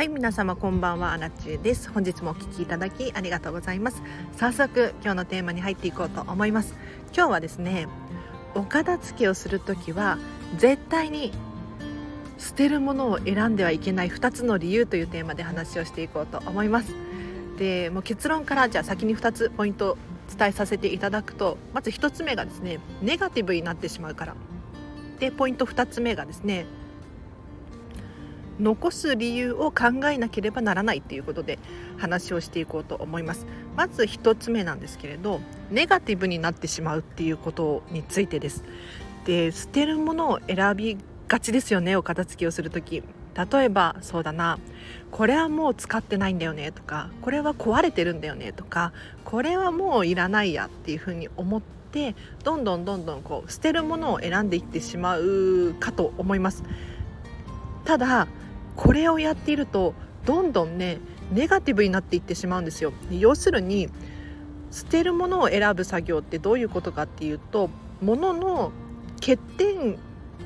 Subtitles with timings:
[0.00, 1.12] はい皆様こんばんは。
[1.12, 1.90] アナチュです。
[1.90, 4.02] 本日もお聞きいただきありがとうございます。
[4.34, 6.74] 早速今日のテーマに入っていこうと思います。
[7.14, 7.86] 今日はですね
[8.54, 10.16] お片付けをするときは
[10.56, 11.32] 絶対に
[12.38, 16.94] 捨てるものを選んではいけない2つの理由というテーマで話をしていこうと思います。
[17.58, 19.98] でもう結論からじゃあ先に2つポイントを
[20.34, 24.34] 伝えさせていただくとまず1つ目がですねネガティブになってしまうから。
[25.18, 26.64] でポイント2つ目がですね
[28.60, 31.58] 残す理由を考えなければならないっていうことで
[31.96, 33.46] 話をしていこうと思います。
[33.76, 38.64] まず1つ目なんですけれどネガティブになってしまうっていうことについてです。
[39.24, 43.02] で捨てるものを選びがちですよねお片付けをする時。
[43.52, 44.58] 例えばそうだな。
[45.10, 47.10] これはもう使ってないんだよねとか。
[47.22, 48.92] これは壊れてるんだよねとか。
[49.24, 52.14] これはもういらないやっていうふうに思って
[52.44, 56.62] どんどんどんどんこう捨てるものを選んでいってしまうかと思います。
[57.84, 58.26] ただ
[58.80, 59.92] これをやっていると
[60.24, 60.98] どんどんね
[61.32, 63.90] ネガティブになっていってしまうんですよ要するに
[64.70, 67.68] 捨てるものを選ぶ作業ってどういうことかっていうと
[68.00, 68.72] 物の
[69.16, 69.98] 欠点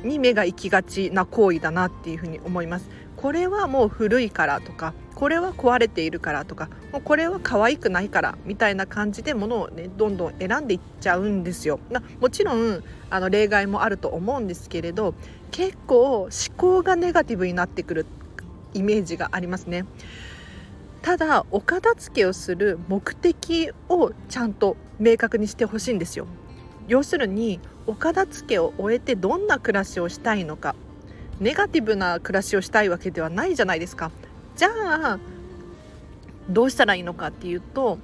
[0.03, 11.79] に目が行きがちな行為だなっていうふうに思いますこれはもう古いからとかこれは壊れているからとかもうこれは可愛くないからみたいな感じで物をねどんどん選んでいっちゃうんですよ。
[12.21, 15.15] もちろんあの例外もあると思うんですけれど
[15.53, 18.07] 結構思考がネガティブになってくる
[18.75, 19.85] イメージがありますね。
[21.03, 26.27] ただお片付けをする目的をちゃんと明確にしてほしいんですよ。
[26.89, 30.75] 要するにお片付けを終えてどんな暮らしをしたいのか
[31.41, 34.11] ネガティブな暮らしをしたいわけではないじゃないですか
[34.57, 35.19] じゃあ
[36.49, 37.99] どうしたらいいのかっていうと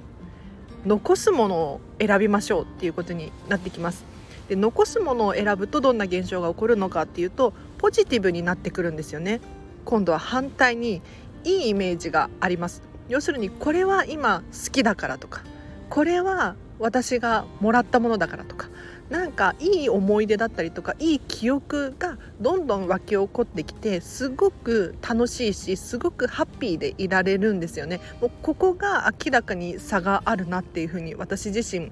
[0.85, 4.03] 残すものを選びましょうっていうことになってきます
[4.49, 9.39] で残すものを選ぶとどんな現象が起こるのかっていうとポジティブになってくるんですよね
[9.85, 11.01] 今度は反対に
[11.43, 12.81] いいイメージがあります。
[13.09, 15.43] 要するにこれは今好きだからとか
[15.89, 18.69] これは私がもらったものだからとか
[19.09, 27.99] なんかいい思い出だったりとかいい記憶がどんどん湧き起こってきてすごく楽しいしすごくハッピーでいられるんですよね。
[28.21, 31.91] もうここが明らかに差があるなっていうふうに私自身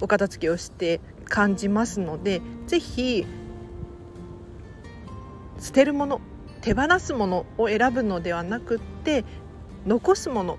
[0.00, 3.24] お片付けをして感じますので是非
[5.60, 6.20] 捨てるもの
[6.68, 9.24] 手放すものを選ぶのではなくって
[9.86, 10.58] 残すもの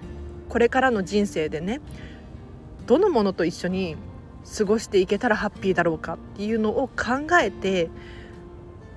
[0.50, 1.82] これからの人生でね
[2.88, 3.96] どのものと一緒に
[4.58, 7.92] 過ごしていけたらハッピーだろうかっていうのを考えて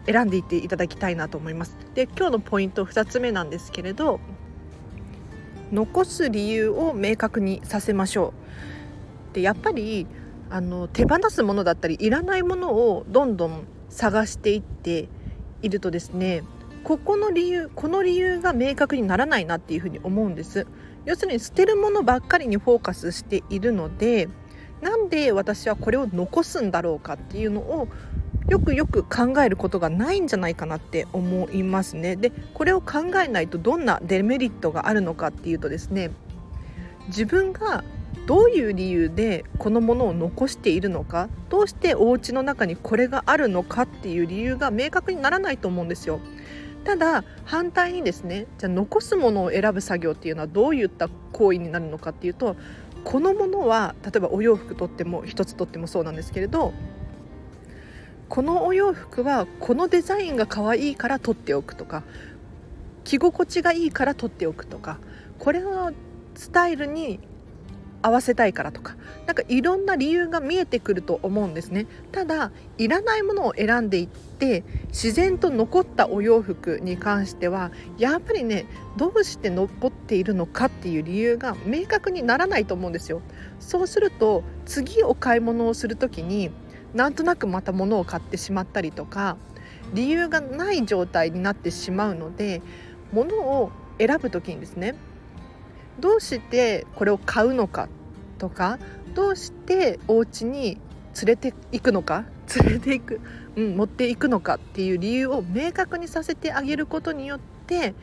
[0.07, 1.77] 選んでいっていただきたいなと思います。
[1.95, 4.19] で今日のポイント2つ目なんですけれど
[5.71, 8.33] 残す理由を明確にさせましょ
[9.33, 9.35] う。
[9.35, 10.07] でやっぱり
[10.49, 15.11] あの手放すものだったりいらないものをどんどん探していって
[15.61, 16.43] いるとですね
[16.85, 20.67] ここの理由この理由が明確にならないなっていうふうに思うんです
[21.05, 24.29] 要するに捨てるものばっかりにフォーカスしているので
[24.81, 27.89] なんで私はこれを残すんだろうかっていうのを
[28.49, 32.17] よくよく考えることがないんじゃないかなって思いますね。
[32.17, 36.11] でこれを考えないとどんなデメリットがあるのかっていうとですね
[37.07, 37.85] 自分が
[38.27, 46.21] どういう理由でこのものを残しているのかどうしてお家の中にこれがあるのかっていう理由が明確にならないと思うんですよ。
[46.85, 52.57] ただ反対にですねじゃあ残すものを選ぶ作業っていうのはどういった行為になるのかっていうと
[53.05, 56.73] このものは例えばお洋服とっても一つとってもそうなんですけれど
[58.29, 62.03] このお洋服はこのデザインが可愛いから取っておくとか
[63.05, 64.99] 着心地がいいから取っておくとか
[65.39, 65.93] これの
[66.35, 67.21] スタイルに
[68.03, 68.97] 合わせたいからとか
[69.27, 71.87] なんかいろんな理由が見えてくると思うんですね。
[72.11, 83.23] ただいらないものを選んでいって自然と残ったお洋服に関してはやっぱりねどうして残っているのかっていう理由が明確にならないと思うんですよ。
[83.61, 86.51] そうすると次お買い物をする時に
[86.95, 89.37] なんとなくまた物を買ってしまったりとか
[89.95, 92.61] 理由がない状態になってしまうので
[93.13, 94.95] 物を選ぶ時にですね
[96.03, 97.89] どうしてこれを買うのか
[98.39, 98.81] とか
[99.15, 100.77] どうしてお家に
[101.15, 102.25] 連れていくのか
[102.61, 103.21] 連れていく、
[103.55, 107.95] うん、持っていくのかっていう理由を明確にさせてあげることによって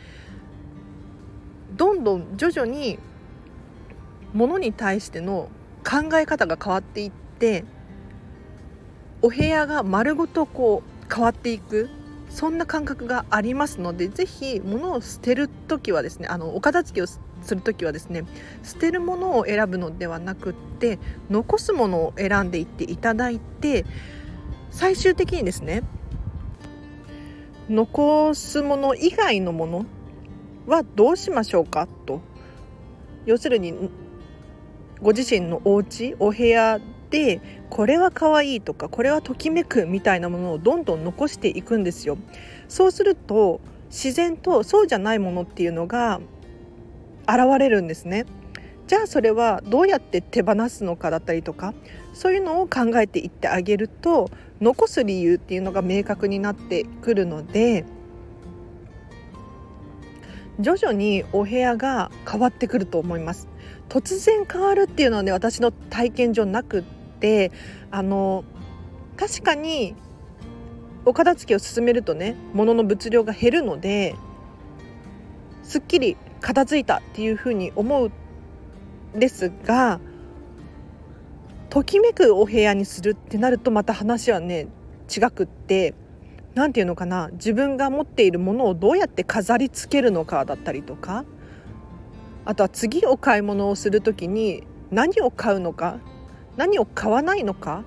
[1.75, 2.99] どんどん徐々に
[4.33, 5.49] ものに対しての
[5.83, 7.65] 考え方が変わっていって
[9.21, 11.89] お部屋が丸ごとこう変わっていく。
[12.29, 18.25] そんな感覚がありますので是非物を捨てる時はですねあのお片付けをする時はですね
[18.63, 20.99] 捨てるものを選ぶのではなくって
[21.29, 23.85] 残すものを選んでいっていただいて
[24.69, 25.83] 最終的にですね
[27.69, 29.85] 残すもの以外のもの
[30.67, 32.21] はどうしましょうかと。
[33.25, 33.91] 要するに
[35.01, 36.79] ご自身のお家お部屋
[37.09, 42.17] でこれは可愛いとかこれはときめくみたいなものをどんどん残していくんですよ。
[42.67, 46.19] そうすると自然とそうじゃないものっていうのが
[47.27, 48.25] 現れるんですね。
[48.89, 51.75] じゃあそれはどうやって手放すのかだったりとか
[52.13, 54.31] そういうのを考えていってあげると
[54.61, 57.85] 残す理由っていうのが明確になってくるので
[60.59, 63.47] 徐々にお部屋が変わってくると思います
[63.89, 66.83] 突然変わるっていうのはね私の体験上なくっ
[67.19, 67.51] て
[67.91, 68.43] あの
[69.17, 69.95] 確かに
[71.05, 74.15] お片付けを進めるとね物の物量が減るので
[75.63, 78.11] すっきり片付いたっていうふうに思う
[79.15, 79.99] んですが
[81.69, 84.67] ときめくお部屋にするってなるとまた話はね
[85.15, 85.93] 違くって
[86.55, 91.25] 何て言うのかな自分が持っているものをどうやって飾りつけるのかだったりとか
[92.45, 95.99] あとは次お買い物をする時に何を買うのか
[96.59, 97.85] 何を買わないのか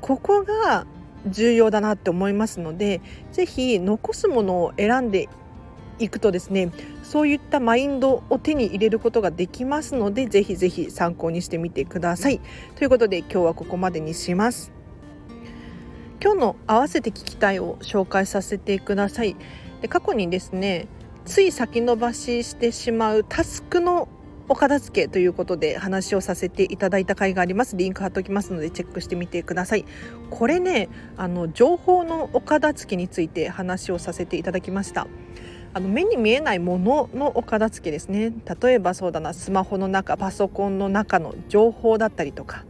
[0.00, 0.86] ここが
[1.28, 5.28] 重要だなって思いますので是非残すものを選んで
[5.98, 6.72] いくとですね
[7.02, 12.40] そういったマインドを手に入れることができますのでぜひぜひ参考にしてみてください。
[12.76, 14.72] ということで今日はここまでにします。
[16.22, 19.36] 今日の合わせて聞きたいを紹介させてください。
[19.82, 20.88] で過去にですね
[21.26, 24.08] つい先延ばししてしまうタスクの
[24.46, 27.76] お片付けということで話をさせていただいた回があります。
[27.76, 29.86] リンク貼っておきますのでチェックしてみてください。
[30.30, 35.06] これねあの情報のお片付けについて話をさせていただきました。
[35.72, 38.32] あの目に見えないもののお片付けですね。
[38.60, 42.64] 例えばそうだなスマホの中パソコンの中の情報だったりとか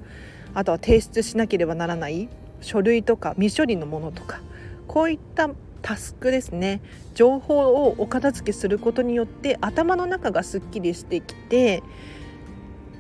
[0.55, 2.29] あとは提出しなければならない
[2.61, 4.41] 書類とか未処理のものとか
[4.87, 5.51] こういった
[5.85, 6.81] タスクですね
[7.15, 11.83] 情報をお片付けすることによって頭の中がすっきりしてきて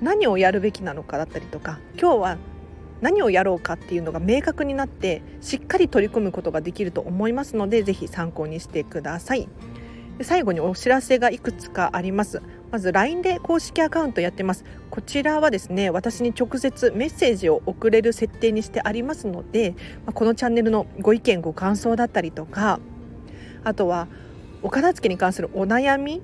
[0.02, 2.38] 何をやるべきなのかだったりとか今日は
[3.00, 9.48] 何をやろうかっていうのが明確になってしっかり取り組むことができると思いますので是非参考にしてください。
[10.22, 12.40] 最後にお知らせがいくつかあります
[12.74, 14.64] まず LINE で公式アカウントやってます。
[14.90, 19.76] こちらはですね私に直接メッセージを送れる設定にしてありますので
[20.12, 22.80] このチャンネルのご意見ご感想だったりとか
[23.62, 24.08] あとは
[24.60, 26.20] お片付けに関するお悩み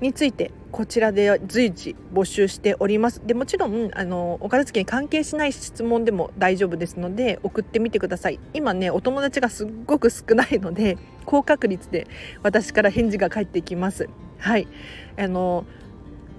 [0.00, 3.22] についてこちらで随時募集しております。
[3.24, 8.40] でもちろんあのお片付けに関係しない質問でも大丈夫ですので送ってみてください。
[8.54, 12.08] 今ねお友達がすっごく少ないので高確率で
[12.42, 14.08] 私から返事が返ってきます。
[14.40, 14.66] はい
[15.18, 15.64] あの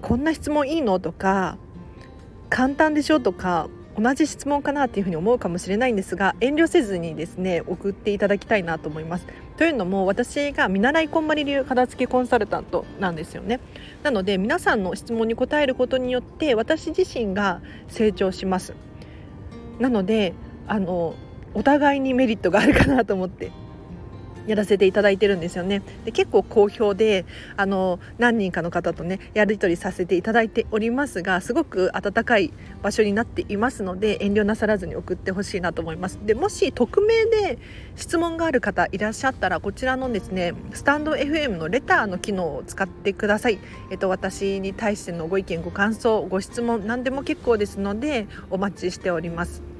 [0.00, 0.98] こんな質問いいの？
[0.98, 1.56] とか
[2.50, 3.20] 簡単でしょ？
[3.20, 3.68] とか
[3.98, 9.26] 同じ質問かなっていうふうに思うかもしれないんですが遠慮せずにですね送っていただきたいなと思います。
[9.56, 13.60] というのも私が見習いこんまり流片付けコンサルタントなんですよね。
[14.02, 18.74] なので皆さんの質問に答えることによって私自身が成長します。
[19.78, 20.32] なので
[20.66, 21.14] あの
[21.54, 23.52] お互いにメリットがあるかなと思って
[24.46, 25.82] やらせていただいてるんですよね。
[26.04, 27.24] で結構好評で
[27.56, 32.52] あの何人かの方とねやり取りさせていただいておりますがすごく温かい
[32.82, 36.18] 場所になっていますので遠慮なさらずに送ってほしいなと思います。
[36.24, 37.58] でもし匿名で
[37.96, 43.58] 質問がある方いらっしゃったらこちらのですねスタンド FM のレターの機能を使ってください。
[43.90, 49.71] えっと私に対してのご意見ご感想ご質問何でも結構ですのでお待ちしております。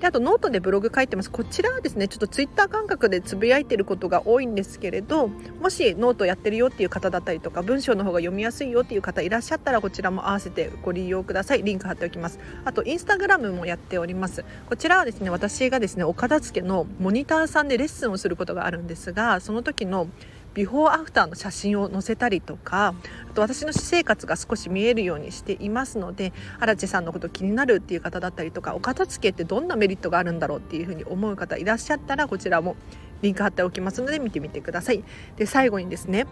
[0.00, 1.30] であとノートでブログ書いてます。
[1.30, 5.28] こちらはですねちょっとツイッター感覚でつぶやいてることが多いんですけれども、
[5.60, 11.62] もしノートやってるよっていう方だったりとか文章の方が読みやすいよっていう方いらっしゃったらこちらも合わせてご利用ください。
[11.62, 12.38] リンク貼っておきます。
[12.64, 14.44] あとインスタグラムもやっております。
[14.68, 20.08] こちらはですね私がですねお片付けのモニターさんでレッスンをすることがあるんですがその時の
[20.56, 22.94] ビフォーアフターの写真を載せたりとか
[23.30, 32.74] あと私の私生活が少し見えるようにしていますので荒地さんのこと気になるっていう方だったりとかお片付けってどんなメリットがあるんだろうっていうふうに思う方いらっしゃったらこちらも
[33.20, 35.04] リンク貼っておきますので見てみてください。
[35.36, 36.26] で最後にですね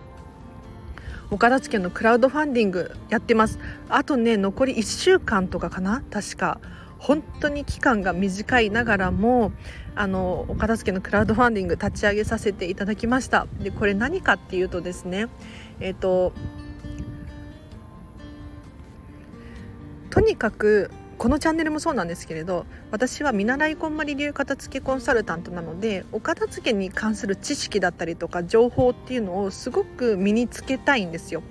[1.31, 6.61] お片付けのクラウドファンディングやってますあとね残り1週間とかかな確か
[7.05, 9.53] 本当に期間が短いながらも
[9.95, 15.27] あのお片付けのクラウドファンディング立ち上げさせていただきましたでこれ何かっていうとですね
[15.81, 16.33] えっ、ー、と
[20.09, 31.43] とにかくこのチャンネルもそうなんですけれど私は見習いこんまり流片付けコンサルタントなのでお片付けに関する知識だったりとか情報っていうのをすごく身につけたいんですよ。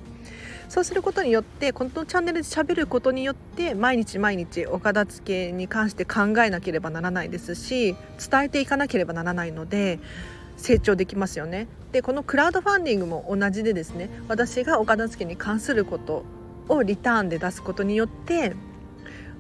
[0.74, 10.00] そうすることによってこのチャンネルで喋ることによって毎日毎日お片付けに関して考えなければならないですし伝えていかなければならないので
[10.58, 11.68] 成長できますよね。
[11.92, 16.26] でこのクラウドファンディングも同じでですね私がお片付けに関すること
[16.68, 18.56] をリターンで出すことによって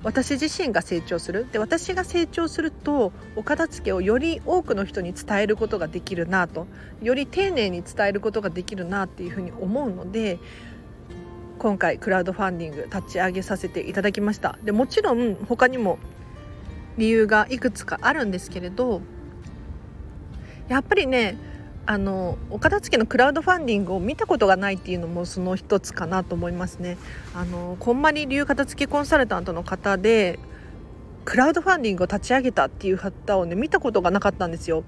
[0.03, 6.67] 私自身が成長するで私が成長するとお片付けをより多くの人に伝えることができるなと
[7.01, 10.37] より丁寧に伝えることができるなっていうふうに思うので
[11.63, 15.97] 今回クラウドファンディング立ち上げさせていただきましたでもちろん他にも
[16.97, 19.01] 理由がいくつかあるんですけれど
[20.67, 21.37] やっぱりね
[21.85, 26.97] あのお片付けのクラウドファンディングを見たことがないっていうのもその一つかなと思いますね。
[27.33, 30.39] あのこんまり流片付けコンサルタントの方で
[31.23, 34.83] クラウドファンディングを立ち上げたっていう方をね見たことがなかったんですよ。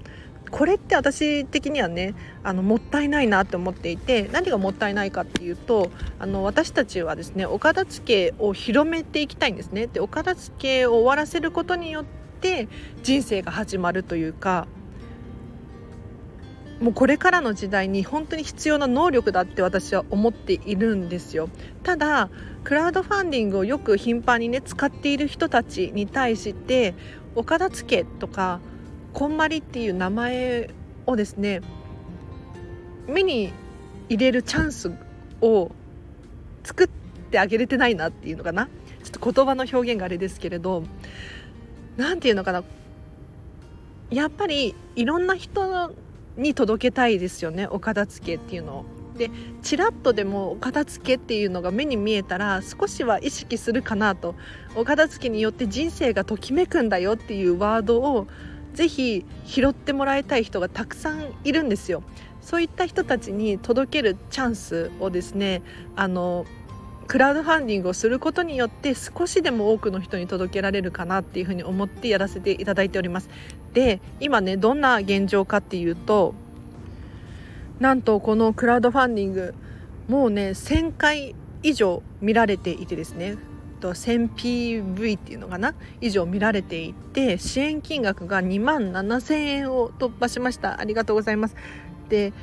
[0.51, 9.87] これって私的にはねあのもったいないなって思っていて何がもったいないかっていうとあの私たちはですねお片付けを広めていきたいんですね。
[9.87, 12.05] でお片付けを終わらせることによっ
[12.41, 12.67] て
[13.03, 14.67] 人生が始まるというか
[16.79, 21.49] もうこれからの時代に本当に必要な能力だって私は思っているんですよ
[21.83, 22.29] ただ
[22.63, 26.93] クラウドファンディングをよく頻繁にね使っている人たちに対して
[27.35, 28.59] 岡田付とか
[29.15, 30.69] こんまりっていう名前
[31.05, 31.62] をですね
[33.07, 33.53] 目に
[34.10, 34.91] 入れるチャンス
[35.39, 35.72] を
[36.65, 36.88] 作っ
[37.31, 38.65] てあげれてないなっていうのかな。
[38.65, 38.72] ちょ
[39.07, 40.84] っと言葉の表現があれですけれど
[41.95, 42.65] 何て言うのかな。
[44.12, 45.93] やっぱりいろんな人
[46.36, 47.67] に届けたいですよね。
[47.67, 48.86] お片付けっていうのを。
[49.17, 49.31] で
[49.63, 54.36] ちらっとでもお片付けっていうのが目に見えたら少しは意識するかなと。
[54.75, 58.27] お片付けによって人生がときめくんだよっていうワードを
[58.75, 62.03] ぜひ拾ってもらいたい人がたくさんいるんですよ。
[62.41, 65.63] そういった人たちに届けるチャンスをですね
[65.96, 66.46] あの
[67.08, 73.29] クラウドファンディングをすることによって少しでも多くの人に届けられるかなっていうふうに思ってやらせていただいております。
[73.74, 76.36] で今ねどんな現状かっていうと
[77.79, 79.55] なんとこのクラウドファンディング
[80.08, 83.38] もうね1000回以上見られていてですね
[83.93, 85.75] 1000PV っていうのかな？
[86.01, 90.79] 以上見られていて支援金額が2万7000円を突破しました。
[90.79, 91.55] ありがとうございます。
[92.09, 92.33] で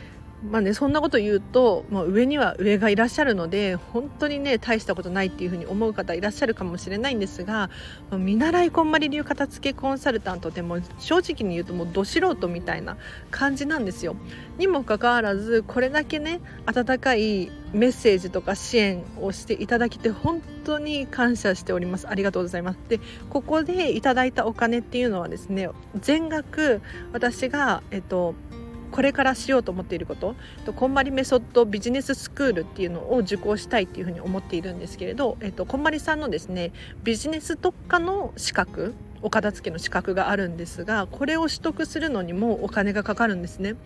[0.51, 7.71] まあね、そんなこと言うと、まあ、上には上がいらっしゃるので本当にね大したことないっていうふうに思う方いらっしゃるかもしれないんですが、
[8.11, 12.97] 見習いこんまり流片付けコンサルタントでも正直に言うともうど素人みたいな
[13.31, 14.17] 感じなんですよ。
[14.59, 25.71] にもかかわらずこれだけね温かいメッセージとか支援をしていただきて本当に感謝しておりますありがとうございますでここでいただいたお金っていうのはですね
[26.01, 26.83] 全額
[27.13, 28.35] 私がえっと
[28.93, 30.37] これからしようと思っていること。
[30.65, 36.73] とこんまりメソッドビジネススクールっていうのを受講したいっていうふうに思っているんですけれど、えっと、こんまりさんのですね
[37.03, 43.77] ビジネス特化の資格お片付けの資格があるんですがこれを取得するのにもお金がかかるんですね。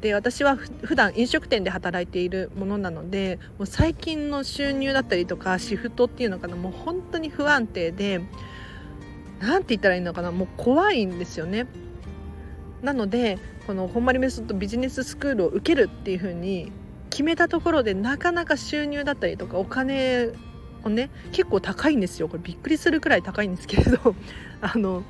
[0.00, 8.20] で私は普段飲食店で働いているものなのでもう最近の収入だったりとかシフトっていうのかなもう本当に不安定で
[9.40, 11.66] 何て言ったらいいのかなもう怖いんですよね。
[12.82, 16.72] なのでこの本丸メソッドビジネススクールを受けるっていう風に
[17.10, 20.30] 決めたところでなかなか収入だったりとかお金
[20.84, 22.28] をね結構高いんですよ。
[22.28, 24.14] これびっくりするくらい高いんですけれど。
[24.60, 25.02] あの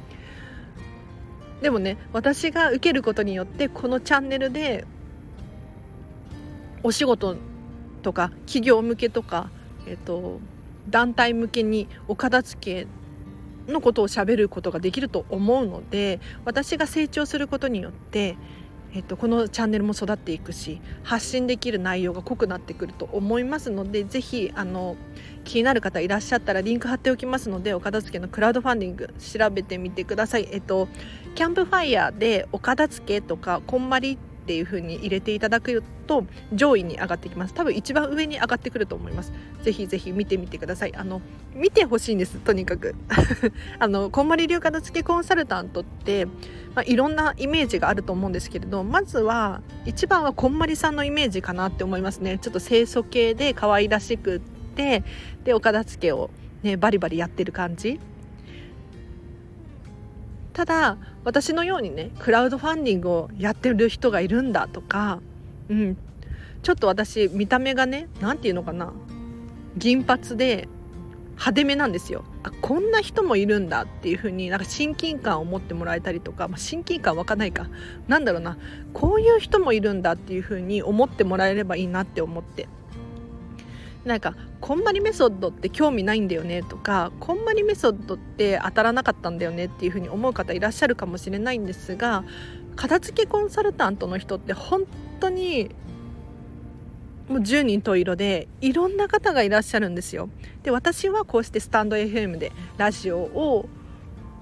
[1.63, 4.85] でもね私が受けることによってこのチャンネルで
[6.83, 7.37] お仕事
[8.03, 9.49] とか企業向けとか、
[9.87, 10.41] えっと、
[10.91, 12.87] 団体向けにお片付け
[13.69, 18.37] のことをしゃべることができると思うので私が成長することによって、
[18.95, 24.97] えっと、このチャンネルも育っていくし発信できる内容が濃くなってくると思いますのでぜひあの
[25.45, 30.49] 気になる方いらっしゃったらリンク貼っておきますのでお片付けのクラウドファンディング調べてみてください。
[30.51, 30.89] えっと
[31.35, 37.55] キャンプファイヤーでお片付けとかこんまりってっていう風に入れていただくと上位に上がってきます。
[37.55, 39.33] 多分一番上に上がってくると思います。
[39.63, 40.97] ぜひぜひ見てみてください。
[40.97, 41.23] あの
[41.55, 42.97] 見てほしいんですとにかく。
[43.79, 46.31] あのこんまり流片付けコンサルタントって、ま
[46.77, 52.39] あ、いろんなイメージがあると思うんですけれどまずは一番はこんまりさんのイメージかなって思いますね。
[52.39, 54.41] ちょっと清楚系で可愛らしくっ
[54.75, 55.05] て
[55.45, 56.31] でお片付けを
[56.63, 58.01] ねバリバリやってる感じ。
[60.53, 65.21] ただ私のようにねクラウドファンディングをやってる人がいるんだとか、
[65.69, 65.97] うん、
[66.63, 68.93] ちょっと私見た目がね何て言うのかな
[69.77, 70.69] 銀髪で
[71.33, 72.25] 派手めなんですよ。
[72.43, 77.69] あこんな人もいるんだっていう風になんか親近感を持ってもらえたりとか、まあ、親近感湧かないか。
[78.07, 78.59] なんだろうな
[78.93, 82.69] こういう人もいるんだっていう風に思ってもらえればいいなって思って。
[84.05, 92.25] なんかこんまりメソッドって興味ないんだよねとかこんまりメソッドって当たらなかったんだよねっていうふうに思う方いらっしゃるかもしれないんですが
[92.75, 94.85] 片付けコンサルタントの人って本
[95.21, 95.75] 当に
[97.29, 100.29] もう10人十色でいろんな方がいらっしゃるんですよ。
[100.65, 103.69] で私はこうしてスタンド FM でラジオを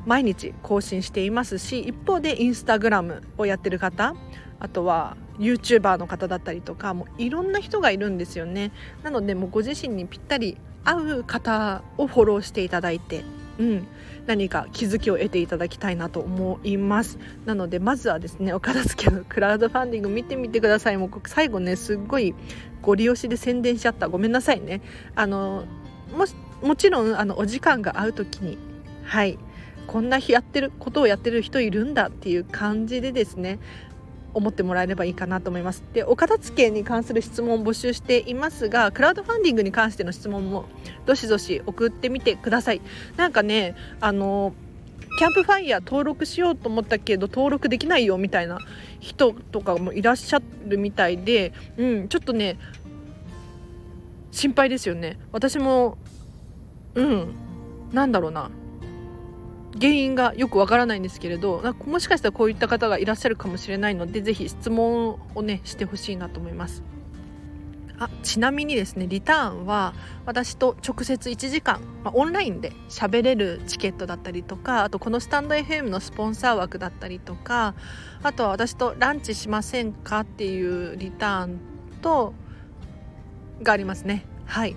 [0.06, 4.14] 毎日更新していますし一方でインスタグラムをやってる方
[4.58, 8.70] あとは YouTuber の方だったりとかもういろんな人がいるんですよね。
[9.02, 13.24] なのでもうご自身にぴったり合う方をフォローしていただいて、
[13.58, 13.86] うん、
[14.26, 17.18] 何か気づきを得ていただきたいなと思います。
[17.46, 20.96] なのでまずはですねお片付けのクラウドファンディング見てみてください。
[20.96, 22.34] もう最後ねすっごい
[22.82, 24.08] ご利用しで宣伝しちゃった。
[24.08, 24.82] ごめんなさいね。
[25.14, 25.64] あの
[26.16, 26.26] も
[26.66, 28.58] もちろんあのお時間が合う時に
[29.04, 29.38] はい
[29.86, 33.58] こんな日やってることをやってる人いるんだっていう感じでですね
[34.34, 35.82] 思ってもらえればいいかなと思います。
[35.92, 40.66] でお片付けに関する質問を募集していますがクラウドファンディングに関しての質問も
[41.06, 42.80] どしどし送ってみてください。
[43.16, 44.54] なんかねあの
[45.18, 48.58] キャンプファイヤー登録しようと思ったけど登録できないよみたいな
[49.00, 52.58] 人とかもいらっしゃるみたいで、うん、ちょっとね
[54.30, 55.18] 心配ですよね。
[55.32, 55.98] 私も
[56.94, 57.34] うん
[57.92, 58.50] なんだろうな
[59.74, 66.82] 原因がよくわからないんですけれどなんかもしかしたらこういった方がいらっしゃるかもしれないのでぜひ質問をねしてほしいなと思います。
[68.00, 69.92] あちなみにですねリターンは
[70.24, 77.74] 私と直接1時間、まあ、オンラインで喋れるチケットだったりとかあとこのスタンド FM のスポンサー枠だったりとか
[78.22, 81.60] あとは私とランチしませんかっていうリターン
[82.00, 82.32] と
[83.62, 84.74] がありますねはい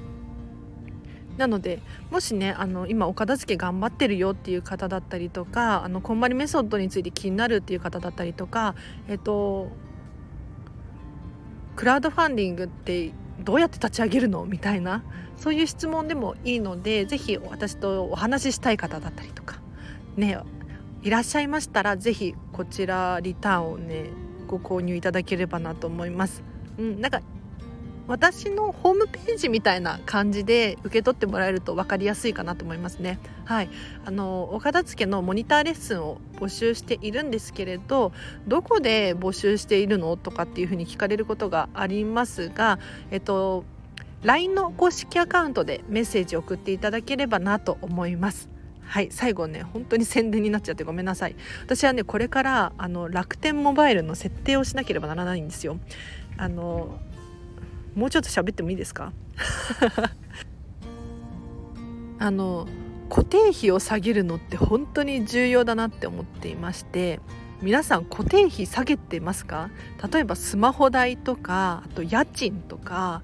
[1.37, 1.79] なので
[2.11, 8.75] もしねあの今お片付け頑張ってるよっていう方だったりとかあのこんまりメソッドについて気になるっていう方だったりとか
[9.07, 9.69] えっと
[11.75, 14.45] クラウドファンディングってどうやって立ち上げるの？
[14.45, 15.03] みたいな
[15.37, 19.59] そういう質問でもいいので是非私とお話ししたい方だったりとか
[20.15, 20.37] ね
[21.01, 24.11] いらっしゃいましたら是非こちらリターンをね
[24.47, 26.43] ご購入いただければなと思います。
[26.77, 27.21] うん、なんか
[28.07, 33.19] 私のホームページみたいな感じで受け取ってもらえると分かりやすいかなと思いますね。
[33.45, 33.69] はい、
[34.05, 38.11] あのお片付けのモニターレッスンを募集しているんですけれど
[38.47, 42.79] どこで募集しているのとかっていうふうに聞かれることがありますが、
[43.11, 43.63] えっと、
[44.23, 48.49] LINE の公式アカウントでメッセージを送っていただければなと思います。
[48.85, 55.79] はい最後ね本当に宣伝になっちゃってごめんなさい私はねこれからあの楽天モバイルの設定をしなければならないんですよ
[56.37, 56.99] あの
[57.95, 59.11] もうちょっと喋ってもいいですか？
[62.19, 62.67] あの
[63.09, 67.19] 固定費を下げるのって本当に重要だなって思っていまして
[67.61, 69.69] 皆さん固定費下げてますか？
[70.11, 73.21] 例えばスマホ代とかあと家賃とか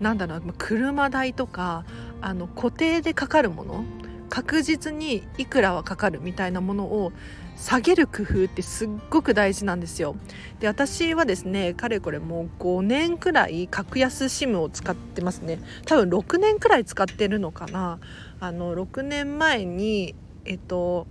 [0.00, 1.84] なんだろう車代とか
[2.20, 3.84] あの固定でかかるもの
[4.28, 7.12] 確実にいくらはかかるみたいなものを
[7.56, 10.16] 下げる工夫ってすっごく大事なんですよ。
[10.60, 15.60] で私はですねかれこれもう5年くらい格安 SIM を使ってますね。
[15.86, 17.98] 多分6年くらい使ってるのかな。
[18.40, 21.06] あの6年前にえっと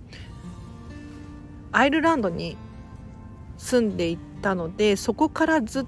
[1.72, 2.56] アイルランドに
[3.56, 5.86] 住んでいたのでそこからずっ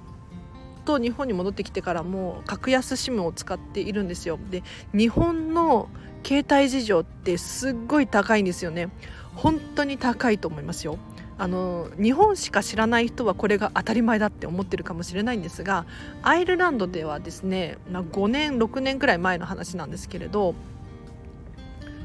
[0.84, 4.38] と日本に戻ってきてからも格安 SIM を使っているんですよ。
[4.50, 4.62] で
[4.94, 5.88] 日本の
[6.24, 8.88] 携帯事情ってすっごい高いんですよね。
[9.34, 10.98] 本当に高いと思いますよ。
[11.36, 15.84] あの日本しか知らない人はこれが当たり前だって思ってるかもしれないんですが
[16.22, 20.54] アイルランドではですね、5年6年くらい前の話なんですけれど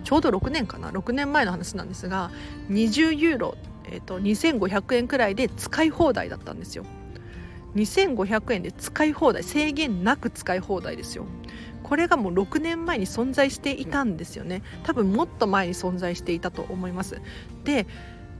[0.04, 2.32] ちょうど6年かな？6年前の話なんですが
[2.72, 6.84] 20ユーロ、えーと、2500円くらいで使い放題だったんですよ。
[7.76, 11.26] 2500円で使い放題制限なく使い放題ですよ。
[11.84, 14.62] これがもう6年前に存在していたんですよね。
[14.84, 17.22] 多分もっと前に存在していたと思います。
[17.64, 17.88] で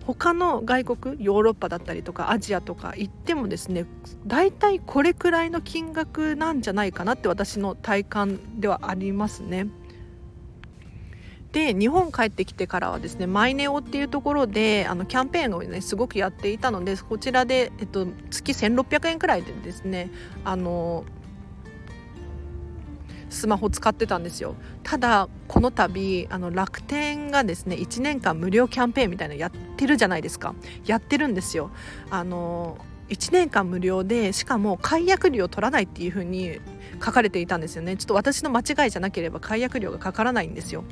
[0.06, 3.86] 他の外国ヨーロッパだったりとかアジアとか行ってもですね
[4.26, 9.68] 大体これくらいの金額なんじゃないかなって私の体感ではありますね。
[11.52, 20.12] で日本帰ってきてからはですねマイネオっていうところであのキャンペーンをねすごくやっていたのでこちらで、えっと、月1600円くらいでですね
[20.44, 21.06] あの
[23.30, 24.56] スマホ使ってたんですよ。
[24.84, 30.56] ただこの度あの楽天がですね1年間無料キャンペーンみたいなのやってるじゃないですか。
[30.86, 31.70] やってるんですよ。
[32.10, 32.78] あの
[33.10, 36.60] 1年間無料でしかも解約料取らないっていう風に
[37.04, 40.84] 書かれていたんですよねちょっと私の間違いじゃなければ解約料がかからないんですよ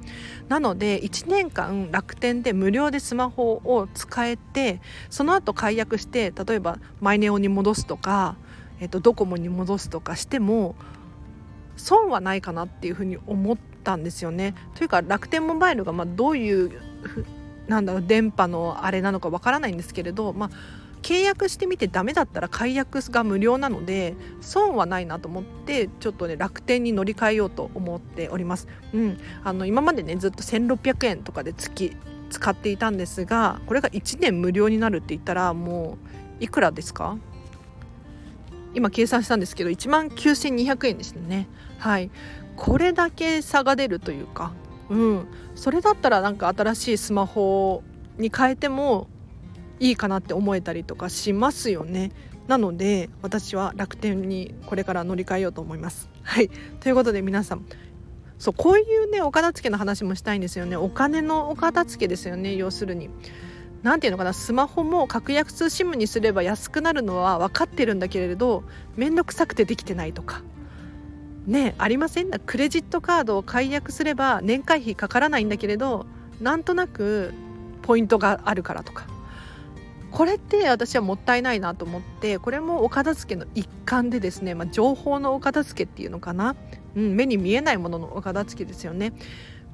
[0.47, 8.35] なので1年間楽天で無料でスマホを使えてその後解約して例えばマイネオに戻すとか、
[8.79, 10.75] えっと、ドコモに戻すとかしても
[11.75, 14.55] 損はないかなっていうふうに思ったんですよね。
[14.73, 16.71] というか楽天モバイルがまどういう
[17.67, 20.49] なんだろう電波のあれなのかわからないんですけれど、まあ、
[21.01, 28.67] 契約してみてダメだったら解約が無料なので損はないなと思ってちょっとね楽天に乗り換えようと思っております。
[28.93, 31.95] うん、あの今までねずっと1600円とかで月
[32.29, 35.97] 使っていたんですがこれが1年無料になるって言ったらも
[36.39, 37.17] ういくらですか？
[38.73, 41.47] 今計算したんですけど1万9200円でしたね。
[41.79, 42.11] はい。
[42.55, 44.51] これだけ差が出るというか。
[44.89, 45.27] うん。
[45.55, 47.81] それだったらなんか新しいスマホ
[48.17, 49.07] に変えても
[49.79, 52.11] いいかなって思えたりとかしますよね。
[52.47, 56.09] なので私は楽天にこれから乗り換えようと思います。
[56.23, 56.49] はい。
[56.79, 57.65] ということで皆さん
[58.39, 60.77] そうこういうねお片付けの話もしたいんですよね。
[60.77, 62.55] お金のお片付けですよね。
[62.55, 63.09] 要するに。
[63.83, 64.33] 何ていうのかな。
[64.33, 68.63] スマホも格安 SIM にすれば安くなるのは分かってるんだけれど
[68.95, 70.41] 面倒くさくてできてないとか。
[71.45, 72.31] ねありません？
[72.31, 76.05] クレジットカードを解約すれば年会費かからないんだけれど
[76.41, 77.33] なんとなく
[77.83, 79.05] ポイントがあるからとか。
[80.11, 86.55] これって私はもったいないなと思ってこれもお片付けの一環でですね、まあ、情報のお片付けっていうのかな、
[86.95, 89.13] うん、目に見えないもののお片付けですよね。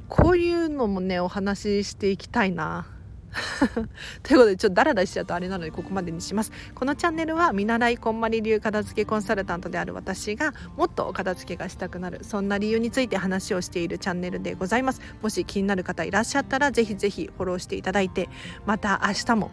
[0.10, 2.88] こういうのもねお話ししていきたいな。
[4.22, 6.52] ということでちょっとダラダラしちゃうとあれなのでここまでにします。
[6.76, 15.02] このチャンネルは見習いこんまり流片付けコンサルタントである私がもっとお片付けがしたくなるそんな理由について話をしているチャンネルでございます。
[15.22, 18.30] もし気になる方いらっしゃったらぜひぜひフォローしていただいて
[18.66, 19.52] また明日も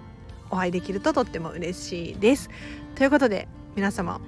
[0.50, 2.50] お会いできるととっても嬉しいです。
[2.94, 4.20] ということで皆様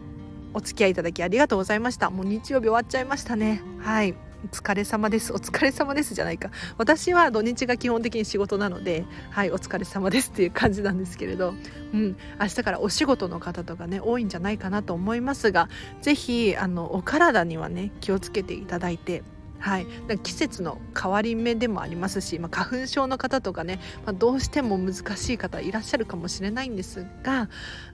[0.54, 2.10] お付き合いいただきありがとうございました。
[2.10, 3.62] もう日曜日終わっちゃいましたね。
[3.78, 4.14] はい。
[4.44, 5.32] お疲れ様です。
[5.32, 6.50] お疲れ様ですじゃないか。
[6.76, 9.50] 私は土日が基本的に仕事なのではい。
[9.50, 11.54] お疲れ様ですっていう感じなんですけれど。
[11.94, 12.16] うん。
[12.40, 15.68] 明日からお仕事の方とかね多いんじゃないかなと思いますが
[16.00, 19.22] 是非あのお体にはね気をつけていただいて
[19.62, 19.86] はい、
[20.24, 27.48] 季節の変わり目でもありますし、まあ、花粉症の方とかね、まあ、どうしても難しい方いらっしゃるかもしれないんですが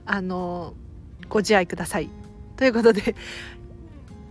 [0.05, 0.73] あの
[1.29, 2.09] ご自愛ください。
[2.57, 3.15] ということで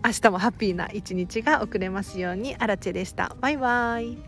[0.05, 3.37] 明日もハッピーな一日が送れますようにアラチェでした。
[3.41, 4.28] バイバイ